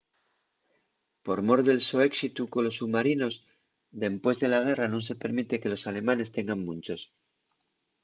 [1.25, 3.35] por mor del so éxitu colos submarinos
[4.03, 7.01] dempués de la guerra nun se permite que los alemanes tengan munchos